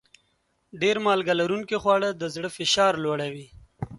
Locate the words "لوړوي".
3.03-3.45